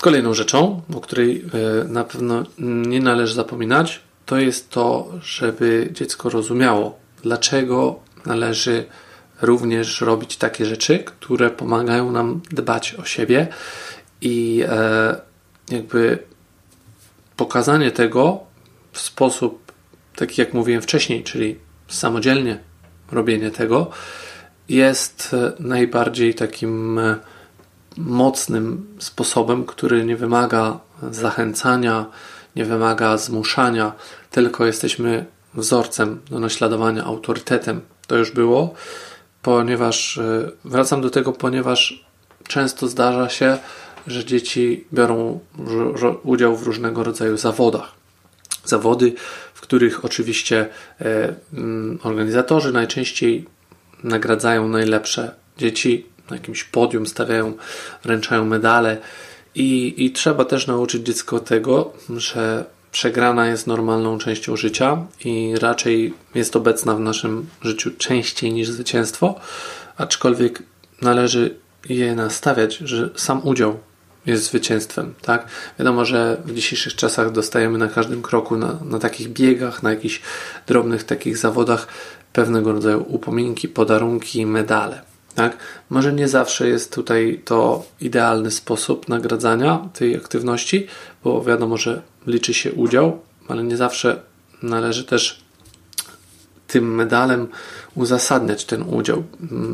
Kolejną 0.00 0.34
rzeczą, 0.34 0.82
o 0.94 1.00
której 1.00 1.44
e, 1.82 1.84
na 1.84 2.04
pewno 2.04 2.42
nie 2.58 3.00
należy 3.00 3.34
zapominać, 3.34 4.00
to 4.32 4.38
jest 4.38 4.70
to, 4.70 5.08
żeby 5.22 5.88
dziecko 5.92 6.30
rozumiało, 6.30 6.98
dlaczego 7.22 8.00
należy 8.26 8.84
również 9.42 10.00
robić 10.00 10.36
takie 10.36 10.66
rzeczy, 10.66 10.98
które 10.98 11.50
pomagają 11.50 12.12
nam 12.12 12.40
dbać 12.50 12.94
o 12.94 13.04
siebie. 13.04 13.48
I 14.20 14.64
e, 14.68 15.20
jakby 15.70 16.18
pokazanie 17.36 17.90
tego 17.90 18.40
w 18.92 19.00
sposób 19.00 19.72
taki 20.16 20.40
jak 20.40 20.54
mówiłem 20.54 20.82
wcześniej, 20.82 21.24
czyli 21.24 21.58
samodzielnie 21.88 22.58
robienie 23.10 23.50
tego 23.50 23.90
jest 24.68 25.36
najbardziej 25.58 26.34
takim 26.34 26.98
e, 26.98 27.16
mocnym 27.96 28.96
sposobem, 28.98 29.64
który 29.64 30.04
nie 30.04 30.16
wymaga 30.16 30.80
zachęcania, 31.10 32.06
nie 32.56 32.64
wymaga 32.64 33.16
zmuszania, 33.16 33.92
tylko 34.32 34.66
jesteśmy 34.66 35.26
wzorcem 35.54 36.20
do 36.30 36.40
naśladowania, 36.40 37.04
autorytetem. 37.04 37.80
To 38.06 38.16
już 38.16 38.30
było, 38.30 38.74
ponieważ 39.42 40.18
e, 40.18 40.50
wracam 40.64 41.00
do 41.00 41.10
tego, 41.10 41.32
ponieważ 41.32 42.04
często 42.48 42.88
zdarza 42.88 43.28
się, 43.28 43.58
że 44.06 44.24
dzieci 44.24 44.84
biorą 44.92 45.40
udział 46.22 46.56
w 46.56 46.62
różnego 46.62 47.04
rodzaju 47.04 47.36
zawodach. 47.36 47.92
Zawody, 48.64 49.12
w 49.54 49.60
których 49.60 50.04
oczywiście 50.04 50.68
e, 51.00 51.34
mm, 51.54 51.98
organizatorzy 52.02 52.72
najczęściej 52.72 53.46
nagradzają 54.04 54.68
najlepsze 54.68 55.34
dzieci, 55.58 56.06
na 56.30 56.36
jakimś 56.36 56.64
podium 56.64 57.06
stawiają, 57.06 57.52
wręczają 58.04 58.44
medale 58.44 58.98
i, 59.54 59.94
I 60.04 60.10
trzeba 60.10 60.44
też 60.44 60.66
nauczyć 60.66 61.06
dziecko 61.06 61.40
tego, 61.40 61.92
że 62.16 62.64
przegrana 62.92 63.46
jest 63.46 63.66
normalną 63.66 64.18
częścią 64.18 64.56
życia 64.56 65.06
i 65.24 65.54
raczej 65.60 66.14
jest 66.34 66.56
obecna 66.56 66.94
w 66.94 67.00
naszym 67.00 67.46
życiu 67.62 67.90
częściej 67.98 68.52
niż 68.52 68.68
zwycięstwo, 68.68 69.40
aczkolwiek 69.96 70.62
należy 71.02 71.54
je 71.88 72.14
nastawiać, 72.14 72.76
że 72.76 73.10
sam 73.16 73.40
udział 73.44 73.78
jest 74.26 74.44
zwycięstwem, 74.44 75.14
tak? 75.22 75.46
Wiadomo, 75.78 76.04
że 76.04 76.42
w 76.44 76.54
dzisiejszych 76.54 76.96
czasach 76.96 77.32
dostajemy 77.32 77.78
na 77.78 77.88
każdym 77.88 78.22
kroku, 78.22 78.56
na, 78.56 78.78
na 78.84 78.98
takich 78.98 79.28
biegach, 79.28 79.82
na 79.82 79.90
jakichś 79.90 80.20
drobnych 80.66 81.04
takich 81.04 81.38
zawodach 81.38 81.86
pewnego 82.32 82.72
rodzaju 82.72 83.04
upominki, 83.08 83.68
podarunki, 83.68 84.46
medale. 84.46 85.02
Tak? 85.34 85.56
Może 85.90 86.12
nie 86.12 86.28
zawsze 86.28 86.68
jest 86.68 86.94
tutaj 86.94 87.42
to 87.44 87.84
idealny 88.00 88.50
sposób 88.50 89.08
nagradzania 89.08 89.88
tej 89.92 90.16
aktywności, 90.16 90.86
bo 91.24 91.42
wiadomo, 91.42 91.76
że 91.76 92.02
liczy 92.26 92.54
się 92.54 92.72
udział, 92.72 93.20
ale 93.48 93.64
nie 93.64 93.76
zawsze 93.76 94.22
należy 94.62 95.04
też 95.04 95.42
tym 96.66 96.94
medalem 96.94 97.48
uzasadniać 97.94 98.64
ten 98.64 98.82
udział. 98.82 99.24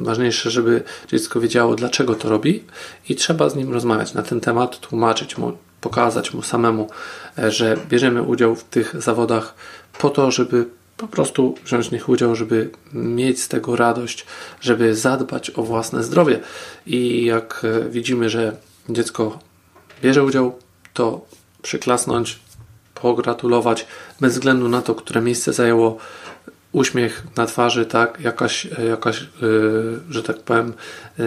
Ważniejsze, 0.02 0.50
żeby 0.50 0.83
dziecko 1.09 1.40
wiedziało, 1.40 1.75
dlaczego 1.75 2.14
to 2.14 2.28
robi, 2.28 2.64
i 3.09 3.14
trzeba 3.14 3.49
z 3.50 3.57
nim 3.57 3.73
rozmawiać 3.73 4.14
na 4.14 4.23
ten 4.23 4.40
temat, 4.40 4.81
tłumaczyć 4.81 5.38
mu, 5.38 5.52
pokazać 5.81 6.35
mu 6.35 6.43
samemu, 6.43 6.90
e, 7.38 7.50
że 7.50 7.76
bierzemy 7.88 8.23
udział 8.23 8.57
w 8.57 8.64
tych 8.64 9.02
zawodach 9.02 9.55
po 9.99 10.11
to, 10.11 10.31
żeby 10.31 10.67
po 10.97 11.09
prostu 11.09 11.55
wziąć 11.64 11.88
w 11.88 11.93
nich 11.93 12.09
udział, 12.09 12.35
żeby 12.35 12.71
mieć 12.93 13.43
z 13.43 13.49
tego 13.49 13.76
radość, 13.76 14.26
żeby 14.61 14.95
zadbać 14.95 15.50
o 15.50 15.62
własne 15.62 16.02
zdrowie. 16.02 16.40
I 16.87 17.25
jak 17.25 17.64
e, 17.64 17.88
widzimy, 17.90 18.31
że 18.31 18.57
dziecko 18.88 19.38
bierze 20.02 20.25
udział, 20.25 20.59
to 20.95 21.26
przyklasnąć, 21.62 22.38
pogratulować, 22.95 23.87
bez 24.21 24.33
względu 24.33 24.69
na 24.69 24.83
to, 24.83 24.95
które 24.95 25.21
miejsce 25.21 25.53
zajęło, 25.53 25.99
uśmiech 26.73 27.27
na 27.37 27.47
twarzy, 27.47 27.87
tak, 27.87 28.21
jakaś, 28.21 28.69
jakaś 28.88 29.21
yy, 29.21 30.00
że 30.11 30.23
tak 30.23 30.38
powiem, 30.38 30.73
yy, 31.19 31.25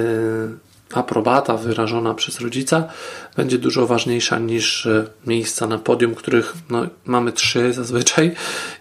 aprobata 0.94 1.58
wyrażona 1.58 2.14
przez 2.14 2.40
rodzica 2.40 2.88
będzie 3.36 3.58
dużo 3.58 3.88
ważniejsza 3.88 4.40
niż 4.40 4.86
e, 4.86 5.06
miejsca 5.28 5.68
na 5.68 5.78
podium, 5.78 6.16
których 6.16 6.54
no, 6.70 6.88
mamy 7.06 7.32
trzy 7.32 7.74
zazwyczaj 7.74 8.36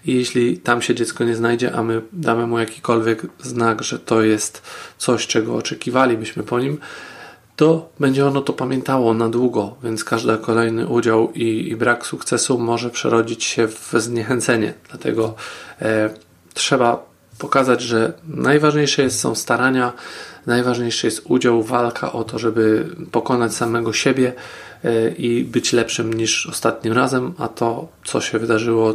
i 0.05 0.15
jeśli 0.15 0.59
tam 0.59 0.83
się 0.83 0.95
dziecko 0.95 1.25
nie 1.25 1.37
znajdzie, 1.37 1.73
a 1.73 1.83
my 1.83 2.03
damy 2.13 2.47
mu 2.47 2.59
jakikolwiek 2.59 3.27
znak, 3.41 3.83
że 3.83 3.99
to 3.99 4.23
jest 4.23 4.63
coś, 4.99 5.27
czego 5.27 5.55
oczekiwalibyśmy 5.57 6.43
po 6.43 6.61
nim, 6.61 6.79
to 7.61 7.89
będzie 8.01 8.27
ono 8.27 8.41
to 8.41 8.53
pamiętało 8.53 9.15
na 9.15 9.29
długo, 9.29 9.77
więc 9.85 10.05
każdy 10.05 10.39
kolejny 10.39 10.87
udział 10.87 11.33
i, 11.33 11.69
i 11.69 11.77
brak 11.77 12.07
sukcesu 12.07 12.59
może 12.59 12.91
przerodzić 12.91 13.45
się 13.45 13.69
w 13.69 13.93
zniechęcenie. 13.97 14.75
Dlatego 14.89 15.35
e, 15.83 16.11
trzeba 16.55 17.07
pokazać, 17.39 17.83
że 17.83 18.13
najważniejsze 18.29 19.03
jest, 19.03 19.21
są 19.21 19.35
starania, 19.35 19.93
najważniejszy 20.47 21.07
jest 21.07 21.23
udział, 21.25 21.63
walka 21.63 22.13
o 22.13 22.25
to, 22.25 22.39
żeby 22.39 22.89
pokonać 23.13 23.55
samego 23.55 23.93
siebie 23.93 24.33
e, 24.85 25.09
i 25.09 25.45
być 25.45 25.73
lepszym 25.73 26.15
niż 26.15 26.47
ostatnim 26.47 26.93
razem, 26.93 27.35
a 27.39 27.49
to, 27.49 27.89
co 28.05 28.21
się 28.21 28.39
wydarzyło 28.39 28.95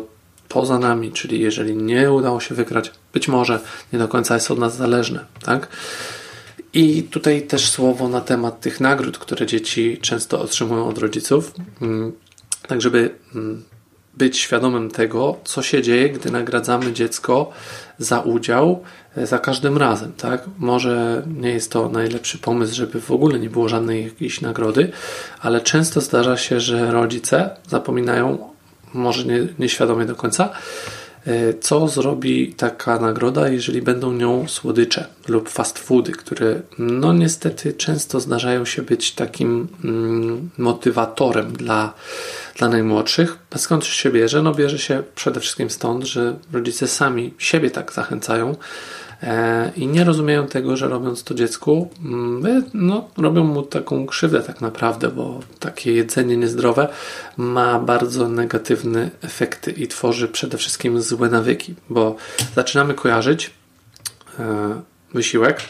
poza 0.50 0.80
nami, 0.80 1.12
czyli 1.12 1.40
jeżeli 1.40 1.76
nie 1.76 2.12
udało 2.12 2.40
się 2.40 2.56
wygrać, 2.56 2.92
być 3.14 3.28
może 3.28 3.60
nie 3.94 4.00
do 4.00 4.08
końca 4.08 4.34
jest 4.34 4.52
od 4.52 4.60
nas 4.60 4.78
zależne, 4.78 5.26
tak? 5.44 5.68
I 6.76 7.04
tutaj 7.04 7.42
też 7.42 7.70
słowo 7.70 8.10
na 8.10 8.22
temat 8.22 8.60
tych 8.60 8.80
nagród, 8.80 9.18
które 9.18 9.46
dzieci 9.46 9.98
często 10.02 10.42
otrzymują 10.42 10.88
od 10.88 10.98
rodziców, 10.98 11.54
mm, 11.82 12.12
tak 12.68 12.82
żeby 12.82 13.16
mm, 13.36 13.64
być 14.18 14.38
świadomym 14.38 14.92
tego, 14.92 15.38
co 15.44 15.62
się 15.62 15.82
dzieje, 15.82 16.10
gdy 16.10 16.32
nagradzamy 16.32 16.94
dziecko 16.94 17.52
za 17.98 18.20
udział 18.20 18.84
e, 19.18 19.28
za 19.28 19.40
każdym 19.40 19.78
razem, 19.78 20.14
tak? 20.14 20.44
Może 20.58 21.24
nie 21.28 21.50
jest 21.50 21.72
to 21.72 21.90
najlepszy 21.90 22.38
pomysł, 22.38 22.76
żeby 22.76 23.02
w 23.02 23.12
ogóle 23.12 23.40
nie 23.40 23.50
było 23.50 23.70
żadnej 23.70 24.04
jakiejś 24.04 24.42
nagrody, 24.42 24.92
ale 25.42 25.62
często 25.62 26.02
zdarza 26.02 26.38
się, 26.38 26.60
że 26.60 26.92
rodzice 26.92 27.50
zapominają, 27.68 28.50
może 28.94 29.26
nie, 29.26 29.48
nieświadomie 29.60 30.06
do 30.06 30.16
końca, 30.16 30.50
co 31.62 31.88
zrobi 31.88 32.54
taka 32.54 33.00
nagroda, 33.00 33.50
jeżeli 33.50 33.82
będą 33.82 34.12
nią 34.12 34.48
słodycze 34.48 35.08
lub 35.28 35.50
fast 35.50 35.80
foody, 35.80 36.12
które 36.12 36.62
no 36.80 37.14
niestety 37.14 37.74
często 37.74 38.20
zdarzają 38.20 38.66
się 38.66 38.82
być 38.82 39.12
takim 39.12 39.68
mm, 39.84 40.50
motywatorem 40.58 41.54
dla, 41.54 41.94
dla 42.58 42.70
najmłodszych. 42.70 43.38
A 43.52 43.58
skąd 43.58 43.86
się 43.86 44.10
bierze? 44.12 44.42
No 44.42 44.54
bierze 44.54 44.80
się 44.80 45.04
przede 45.16 45.40
wszystkim 45.40 45.70
stąd, 45.70 46.04
że 46.04 46.36
rodzice 46.54 46.88
sami 46.88 47.34
siebie 47.38 47.72
tak 47.72 47.94
zachęcają, 47.94 48.56
E, 48.56 49.05
i 49.76 49.88
nie 49.88 50.04
rozumieją 50.04 50.48
tego, 50.48 50.78
że 50.78 50.88
robiąc 50.88 51.24
to 51.24 51.34
dziecku, 51.34 51.90
mm, 52.06 52.64
no, 52.74 53.10
robią 53.18 53.44
mu 53.44 53.64
taką 53.64 54.06
krzywdę 54.06 54.44
tak 54.44 54.62
naprawdę, 54.62 55.08
bo 55.08 55.40
takie 55.60 55.94
jedzenie 55.94 56.38
niezdrowe 56.38 56.88
ma 57.38 57.80
bardzo 57.80 58.30
negatywne 58.30 59.12
efekty 59.22 59.72
i 59.72 59.88
tworzy 59.88 60.28
przede 60.28 60.58
wszystkim 60.58 61.02
złe 61.02 61.30
nawyki, 61.30 61.76
bo 61.90 62.16
zaczynamy 62.56 62.94
kojarzyć 62.94 63.52
e, 64.40 64.82
wysiłek 65.14 65.62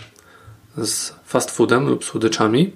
z 0.77 1.13
fast 1.25 1.51
foodem 1.51 1.87
lub 1.87 2.05
słodyczami 2.05 2.73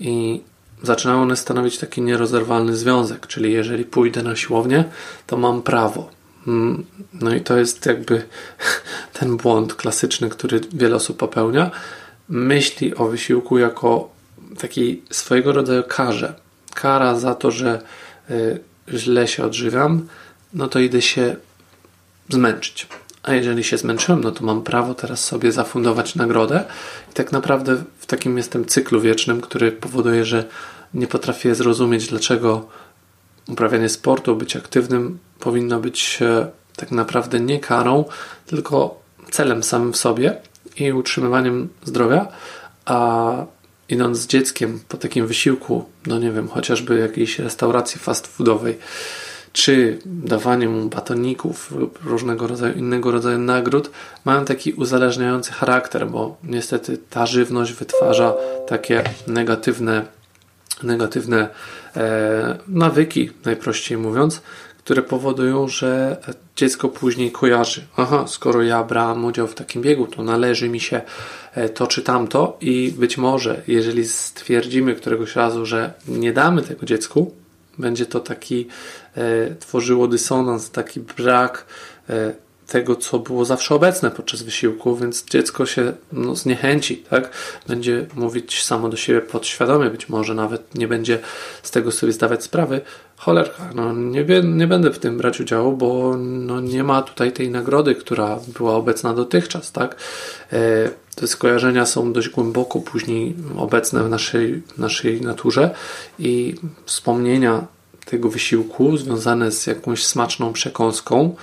i 0.00 0.40
zaczynają 0.82 1.22
one 1.22 1.36
stanowić 1.36 1.78
taki 1.78 2.02
nierozerwalny 2.02 2.76
związek, 2.76 3.26
czyli 3.26 3.52
jeżeli 3.52 3.84
pójdę 3.84 4.22
na 4.22 4.36
siłownię, 4.36 4.84
to 5.26 5.36
mam 5.36 5.62
prawo 5.62 6.10
no 7.12 7.34
i 7.34 7.40
to 7.40 7.58
jest 7.58 7.86
jakby 7.86 8.22
ten 9.18 9.36
błąd 9.36 9.74
klasyczny, 9.74 10.28
który 10.28 10.60
wiele 10.72 10.96
osób 10.96 11.16
popełnia. 11.16 11.70
Myśli 12.28 12.94
o 12.94 13.06
wysiłku 13.06 13.58
jako 13.58 14.08
takiej 14.58 15.02
swojego 15.10 15.52
rodzaju 15.52 15.82
karze. 15.88 16.34
Kara 16.74 17.18
za 17.18 17.34
to, 17.34 17.50
że 17.50 17.82
y, 18.30 18.60
źle 18.88 19.28
się 19.28 19.44
odżywiam, 19.44 20.08
no 20.54 20.68
to 20.68 20.78
idę 20.78 21.02
się 21.02 21.36
zmęczyć. 22.28 22.86
A 23.22 23.34
jeżeli 23.34 23.64
się 23.64 23.78
zmęczyłem, 23.78 24.20
no 24.20 24.30
to 24.30 24.44
mam 24.44 24.62
prawo 24.62 24.94
teraz 24.94 25.24
sobie 25.24 25.52
zafundować 25.52 26.14
nagrodę. 26.14 26.64
I 27.10 27.14
tak 27.14 27.32
naprawdę 27.32 27.84
w 27.98 28.06
takim 28.06 28.36
jestem 28.36 28.64
cyklu 28.64 29.00
wiecznym, 29.00 29.40
który 29.40 29.72
powoduje, 29.72 30.24
że 30.24 30.44
nie 30.94 31.06
potrafię 31.06 31.54
zrozumieć, 31.54 32.06
dlaczego 32.06 32.68
uprawianie 33.48 33.88
sportu, 33.88 34.36
być 34.36 34.56
aktywnym 34.56 35.18
powinno 35.40 35.80
być 35.80 36.18
e, 36.22 36.46
tak 36.76 36.90
naprawdę 36.90 37.40
nie 37.40 37.60
karą, 37.60 38.04
tylko 38.46 39.00
celem 39.30 39.62
samym 39.62 39.92
w 39.92 39.96
sobie 39.96 40.36
i 40.76 40.92
utrzymywaniem 40.92 41.68
zdrowia, 41.84 42.28
a 42.84 43.34
idąc 43.88 44.18
z 44.18 44.26
dzieckiem 44.26 44.80
po 44.88 44.96
takim 44.96 45.26
wysiłku, 45.26 45.84
no 46.06 46.18
nie 46.18 46.30
wiem, 46.30 46.48
chociażby 46.48 46.98
jakiejś 46.98 47.38
restauracji 47.38 48.00
fast 48.00 48.26
foodowej, 48.26 48.78
czy 49.52 49.98
dawanie 50.06 50.68
mu 50.68 50.88
batoników 50.88 51.70
lub 51.70 52.04
różnego 52.04 52.46
rodzaju 52.46 52.74
innego 52.74 53.10
rodzaju 53.10 53.38
nagród, 53.38 53.90
mają 54.24 54.44
taki 54.44 54.72
uzależniający 54.72 55.52
charakter, 55.52 56.06
bo 56.06 56.36
niestety 56.44 56.98
ta 57.10 57.26
żywność 57.26 57.72
wytwarza 57.72 58.34
takie 58.68 59.04
negatywne, 59.26 60.04
negatywne 60.84 61.48
e, 61.96 62.58
nawyki, 62.68 63.30
najprościej 63.44 63.98
mówiąc, 63.98 64.42
które 64.78 65.02
powodują, 65.02 65.68
że 65.68 66.16
dziecko 66.56 66.88
później 66.88 67.32
kojarzy. 67.32 67.86
Aha, 67.96 68.24
skoro 68.26 68.62
ja 68.62 68.84
brałam 68.84 69.24
udział 69.24 69.46
w 69.46 69.54
takim 69.54 69.82
biegu, 69.82 70.06
to 70.06 70.22
należy 70.22 70.68
mi 70.68 70.80
się 70.80 71.00
e, 71.54 71.68
to 71.68 71.86
czy 71.86 72.02
tamto 72.02 72.56
i 72.60 72.94
być 72.98 73.18
może, 73.18 73.62
jeżeli 73.66 74.08
stwierdzimy 74.08 74.94
któregoś 74.94 75.36
razu, 75.36 75.66
że 75.66 75.92
nie 76.08 76.32
damy 76.32 76.62
tego 76.62 76.86
dziecku, 76.86 77.34
będzie 77.78 78.06
to 78.06 78.20
taki 78.20 78.68
e, 79.16 79.54
tworzyło 79.54 80.08
dysonans, 80.08 80.70
taki 80.70 81.00
brak 81.00 81.66
e, 82.10 82.43
tego, 82.66 82.96
co 82.96 83.18
było 83.18 83.44
zawsze 83.44 83.74
obecne 83.74 84.10
podczas 84.10 84.42
wysiłku, 84.42 84.96
więc 84.96 85.24
dziecko 85.24 85.66
się 85.66 85.92
no, 86.12 86.36
zniechęci, 86.36 86.96
tak? 86.96 87.30
Będzie 87.68 88.06
mówić 88.14 88.62
samo 88.62 88.88
do 88.88 88.96
siebie 88.96 89.20
podświadomie, 89.20 89.90
być 89.90 90.08
może 90.08 90.34
nawet 90.34 90.74
nie 90.74 90.88
będzie 90.88 91.18
z 91.62 91.70
tego 91.70 91.92
sobie 91.92 92.12
zdawać 92.12 92.44
sprawy. 92.44 92.80
Cholerka, 93.16 93.70
no 93.74 93.92
nie, 93.92 94.24
nie 94.42 94.66
będę 94.66 94.90
w 94.90 94.98
tym 94.98 95.18
brać 95.18 95.40
udziału, 95.40 95.76
bo 95.76 96.16
no, 96.18 96.60
nie 96.60 96.84
ma 96.84 97.02
tutaj 97.02 97.32
tej 97.32 97.50
nagrody, 97.50 97.94
która 97.94 98.38
była 98.58 98.74
obecna 98.74 99.14
dotychczas, 99.14 99.72
tak? 99.72 99.96
E, 100.52 100.90
te 101.14 101.26
skojarzenia 101.26 101.86
są 101.86 102.12
dość 102.12 102.28
głęboko 102.28 102.80
później 102.80 103.34
obecne 103.56 104.04
w 104.04 104.08
naszej, 104.08 104.62
naszej 104.78 105.20
naturze 105.20 105.70
i 106.18 106.54
wspomnienia 106.86 107.66
tego 108.04 108.28
wysiłku 108.28 108.96
związane 108.96 109.52
z 109.52 109.66
jakąś 109.66 110.06
smaczną 110.06 110.52
przekąską 110.52 111.36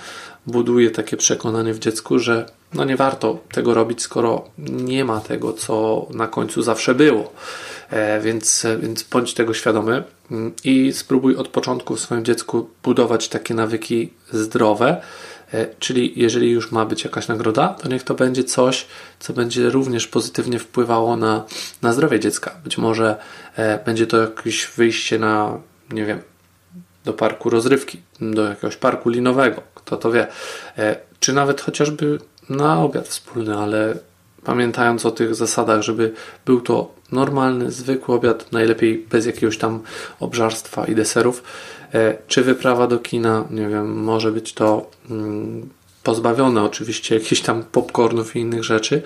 buduje 0.46 0.90
takie 0.90 1.16
przekonanie 1.16 1.74
w 1.74 1.78
dziecku, 1.78 2.18
że 2.18 2.46
no 2.74 2.84
nie 2.84 2.96
warto 2.96 3.38
tego 3.52 3.74
robić, 3.74 4.02
skoro 4.02 4.44
nie 4.58 5.04
ma 5.04 5.20
tego, 5.20 5.52
co 5.52 6.06
na 6.10 6.28
końcu 6.28 6.62
zawsze 6.62 6.94
było. 6.94 7.32
E, 7.90 8.20
więc, 8.20 8.66
więc 8.80 9.02
bądź 9.02 9.34
tego 9.34 9.54
świadomy 9.54 10.02
mm, 10.30 10.52
i 10.64 10.92
spróbuj 10.92 11.36
od 11.36 11.48
początku 11.48 11.96
w 11.96 12.00
swoim 12.00 12.24
dziecku 12.24 12.68
budować 12.82 13.28
takie 13.28 13.54
nawyki 13.54 14.12
zdrowe. 14.32 15.02
E, 15.54 15.66
czyli 15.78 16.12
jeżeli 16.16 16.50
już 16.50 16.72
ma 16.72 16.84
być 16.86 17.04
jakaś 17.04 17.28
nagroda, 17.28 17.68
to 17.68 17.88
niech 17.88 18.02
to 18.02 18.14
będzie 18.14 18.44
coś, 18.44 18.86
co 19.20 19.32
będzie 19.32 19.70
również 19.70 20.06
pozytywnie 20.06 20.58
wpływało 20.58 21.16
na, 21.16 21.44
na 21.82 21.92
zdrowie 21.92 22.20
dziecka. 22.20 22.54
Być 22.64 22.78
może 22.78 23.16
e, 23.56 23.84
będzie 23.84 24.06
to 24.06 24.16
jakieś 24.16 24.66
wyjście 24.66 25.18
na, 25.18 25.58
nie 25.90 26.04
wiem, 26.04 26.20
do 27.04 27.12
parku 27.12 27.50
rozrywki, 27.50 28.00
do 28.20 28.44
jakiegoś 28.44 28.76
parku 28.76 29.10
linowego, 29.10 29.62
kto 29.92 29.96
to 29.96 30.12
wie, 30.12 30.26
e, 30.78 30.96
czy 31.20 31.32
nawet 31.32 31.60
chociażby 31.60 32.18
na 32.48 32.82
obiad 32.82 33.08
wspólny, 33.08 33.56
ale 33.56 33.94
pamiętając 34.44 35.06
o 35.06 35.10
tych 35.10 35.34
zasadach, 35.34 35.82
żeby 35.82 36.12
był 36.46 36.60
to 36.60 36.94
normalny, 37.12 37.70
zwykły 37.70 38.14
obiad, 38.14 38.52
najlepiej 38.52 39.06
bez 39.10 39.26
jakiegoś 39.26 39.58
tam 39.58 39.82
obżarstwa 40.20 40.84
i 40.84 40.94
deserów, 40.94 41.42
e, 41.94 42.16
czy 42.26 42.42
wyprawa 42.42 42.86
do 42.86 42.98
kina, 42.98 43.44
nie 43.50 43.68
wiem, 43.68 44.02
może 44.02 44.32
być 44.32 44.52
to 44.52 44.90
mm, 45.10 45.68
pozbawione 46.02 46.62
oczywiście 46.62 47.14
jakichś 47.14 47.40
tam 47.40 47.62
popcornów 47.62 48.36
i 48.36 48.40
innych 48.40 48.64
rzeczy, 48.64 49.02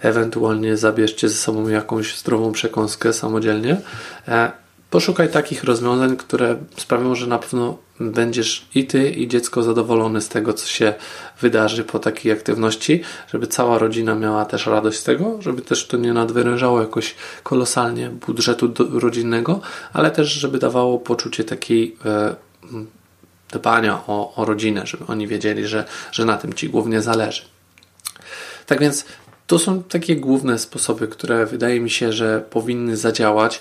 ewentualnie 0.00 0.76
zabierzcie 0.76 1.28
ze 1.28 1.34
sobą 1.34 1.68
jakąś 1.68 2.18
zdrową 2.18 2.52
przekąskę 2.52 3.12
samodzielnie. 3.12 3.80
E, 4.28 4.65
Poszukaj 4.90 5.28
takich 5.28 5.64
rozwiązań, 5.64 6.16
które 6.16 6.56
sprawią, 6.76 7.14
że 7.14 7.26
na 7.26 7.38
pewno 7.38 7.78
będziesz 8.00 8.66
i 8.74 8.86
ty, 8.86 9.10
i 9.10 9.28
dziecko 9.28 9.62
zadowolony 9.62 10.20
z 10.20 10.28
tego, 10.28 10.52
co 10.52 10.66
się 10.66 10.94
wydarzy 11.40 11.84
po 11.84 11.98
takiej 11.98 12.32
aktywności, 12.32 13.02
żeby 13.32 13.46
cała 13.46 13.78
rodzina 13.78 14.14
miała 14.14 14.44
też 14.44 14.66
radość 14.66 14.98
z 14.98 15.04
tego, 15.04 15.42
żeby 15.42 15.62
też 15.62 15.86
to 15.86 15.96
nie 15.96 16.12
nadwyrężało 16.12 16.80
jakoś 16.80 17.14
kolosalnie 17.42 18.10
budżetu 18.10 18.74
rodzinnego, 19.00 19.60
ale 19.92 20.10
też, 20.10 20.28
żeby 20.28 20.58
dawało 20.58 20.98
poczucie 20.98 21.44
takiej 21.44 21.96
e, 22.04 22.36
dbania 23.52 24.02
o, 24.06 24.34
o 24.34 24.44
rodzinę, 24.44 24.86
żeby 24.86 25.06
oni 25.06 25.26
wiedzieli, 25.26 25.66
że, 25.66 25.84
że 26.12 26.24
na 26.24 26.36
tym 26.36 26.52
ci 26.52 26.68
głównie 26.68 27.02
zależy. 27.02 27.42
Tak 28.66 28.80
więc 28.80 29.04
to 29.46 29.58
są 29.58 29.82
takie 29.82 30.16
główne 30.16 30.58
sposoby, 30.58 31.08
które 31.08 31.46
wydaje 31.46 31.80
mi 31.80 31.90
się, 31.90 32.12
że 32.12 32.44
powinny 32.50 32.96
zadziałać. 32.96 33.60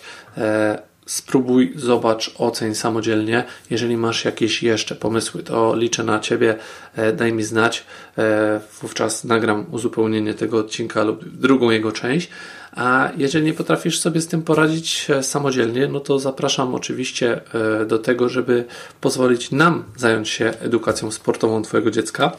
Spróbuj, 1.06 1.74
zobacz, 1.76 2.32
oceń 2.38 2.76
samodzielnie. 2.76 3.44
Jeżeli 3.70 3.98
masz 3.98 4.26
jakieś 4.26 4.64
jeszcze 4.64 4.96
pomysły, 4.96 5.44
to 5.44 5.76
liczę 5.76 6.04
na 6.04 6.20
Ciebie, 6.20 6.56
e, 6.96 7.14
daj 7.14 7.34
mi 7.34 7.44
znać. 7.44 7.86
E, 8.18 8.60
wówczas 8.82 9.24
nagram 9.24 9.66
uzupełnienie 9.72 10.34
tego 10.34 10.58
odcinka 10.58 11.04
lub 11.04 11.30
drugą 11.30 11.70
jego 11.70 11.92
część. 11.92 12.30
A 12.72 13.12
jeżeli 13.18 13.46
nie 13.46 13.54
potrafisz 13.54 14.00
sobie 14.00 14.22
z 14.22 14.28
tym 14.28 14.42
poradzić 14.42 15.08
e, 15.10 15.24
samodzielnie, 15.24 15.88
no 15.88 16.00
to 16.00 16.20
zapraszam 16.20 16.76
oczywiście 16.76 17.42
do 17.88 18.00
tego, 18.00 18.30
żeby 18.30 18.66
pozwolić 19.02 19.52
nam 19.52 19.84
zająć 19.98 20.30
się 20.30 20.54
edukacją 20.60 21.12
sportową 21.12 21.62
Twojego 21.62 21.92
dziecka. 21.92 22.32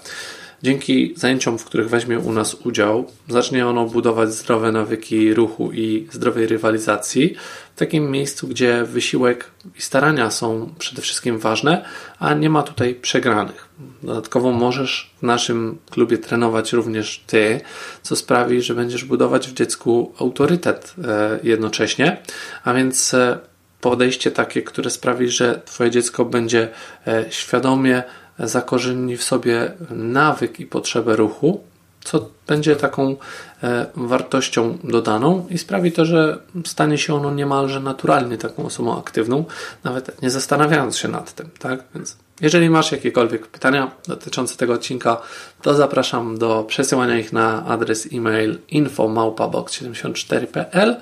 Dzięki 0.62 1.14
zajęciom, 1.16 1.58
w 1.58 1.64
których 1.64 1.90
weźmie 1.90 2.18
u 2.18 2.32
nas 2.32 2.54
udział, 2.54 3.04
zacznie 3.28 3.66
ono 3.66 3.86
budować 3.86 4.34
zdrowe 4.34 4.72
nawyki 4.72 5.34
ruchu 5.34 5.72
i 5.72 6.08
zdrowej 6.12 6.46
rywalizacji 6.46 7.34
w 7.74 7.78
takim 7.78 8.10
miejscu, 8.10 8.48
gdzie 8.48 8.84
wysiłek 8.84 9.50
i 9.78 9.82
starania 9.82 10.30
są 10.30 10.74
przede 10.78 11.02
wszystkim 11.02 11.38
ważne, 11.38 11.84
a 12.18 12.34
nie 12.34 12.50
ma 12.50 12.62
tutaj 12.62 12.94
przegranych. 12.94 13.68
Dodatkowo 14.02 14.52
możesz 14.52 15.14
w 15.18 15.22
naszym 15.22 15.78
klubie 15.90 16.18
trenować 16.18 16.72
również 16.72 17.24
ty, 17.26 17.60
co 18.02 18.16
sprawi, 18.16 18.62
że 18.62 18.74
będziesz 18.74 19.04
budować 19.04 19.48
w 19.48 19.54
dziecku 19.54 20.12
autorytet 20.18 20.94
e, 21.04 21.38
jednocześnie, 21.42 22.22
a 22.64 22.74
więc 22.74 23.14
e, 23.14 23.38
podejście 23.80 24.30
takie, 24.30 24.62
które 24.62 24.90
sprawi, 24.90 25.28
że 25.28 25.60
twoje 25.64 25.90
dziecko 25.90 26.24
będzie 26.24 26.68
e, 27.06 27.24
świadomie 27.30 28.02
zakorzeni 28.38 29.16
w 29.16 29.24
sobie 29.24 29.72
nawyk 29.90 30.60
i 30.60 30.66
potrzebę 30.66 31.16
ruchu, 31.16 31.60
co 32.04 32.28
będzie 32.46 32.76
taką 32.76 33.16
e, 33.62 33.86
wartością 33.96 34.78
dodaną 34.84 35.46
i 35.50 35.58
sprawi 35.58 35.92
to, 35.92 36.04
że 36.04 36.38
stanie 36.64 36.98
się 36.98 37.14
ono 37.14 37.34
niemalże 37.34 37.80
naturalnie 37.80 38.38
taką 38.38 38.66
osobą 38.66 38.98
aktywną, 38.98 39.44
nawet 39.84 40.22
nie 40.22 40.30
zastanawiając 40.30 40.96
się 40.96 41.08
nad 41.08 41.32
tym, 41.32 41.50
tak? 41.58 41.84
Więc 41.94 42.16
Jeżeli 42.40 42.70
masz 42.70 42.92
jakiekolwiek 42.92 43.46
pytania 43.46 43.90
dotyczące 44.08 44.56
tego 44.56 44.72
odcinka, 44.72 45.22
to 45.62 45.74
zapraszam 45.74 46.38
do 46.38 46.64
przesyłania 46.68 47.18
ich 47.18 47.32
na 47.32 47.66
adres 47.66 48.08
e-mail 48.12 48.58
infomałpabox74.pl 48.72 50.96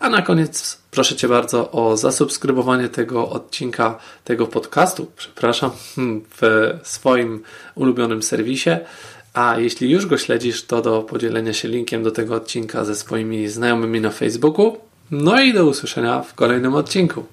a 0.00 0.10
na 0.10 0.22
koniec 0.22 0.78
proszę 0.90 1.16
Cię 1.16 1.28
bardzo 1.28 1.70
o 1.70 1.96
zasubskrybowanie 1.96 2.88
tego 2.88 3.30
odcinka, 3.30 3.98
tego 4.24 4.46
podcastu, 4.46 5.06
przepraszam, 5.16 5.70
w 6.40 6.70
swoim 6.82 7.42
ulubionym 7.74 8.22
serwisie. 8.22 8.70
A 9.34 9.58
jeśli 9.58 9.90
już 9.90 10.06
go 10.06 10.18
śledzisz, 10.18 10.64
to 10.64 10.82
do 10.82 11.02
podzielenia 11.02 11.52
się 11.52 11.68
linkiem 11.68 12.02
do 12.02 12.10
tego 12.10 12.34
odcinka 12.34 12.84
ze 12.84 12.96
swoimi 12.96 13.48
znajomymi 13.48 14.00
na 14.00 14.10
Facebooku. 14.10 14.76
No 15.10 15.40
i 15.40 15.52
do 15.52 15.66
usłyszenia 15.66 16.22
w 16.22 16.34
kolejnym 16.34 16.74
odcinku. 16.74 17.24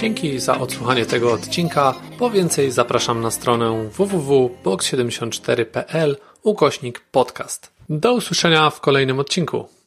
Dzięki 0.00 0.38
za 0.38 0.58
odsłuchanie 0.58 1.06
tego 1.06 1.32
odcinka. 1.32 1.94
Po 2.18 2.30
więcej 2.30 2.70
zapraszam 2.70 3.20
na 3.20 3.30
stronę 3.30 3.88
www.box74.pl 3.92 6.16
ukośnik 6.42 7.00
podcast. 7.00 7.72
Do 7.88 8.14
usłyszenia 8.14 8.70
w 8.70 8.80
kolejnym 8.80 9.20
odcinku. 9.20 9.75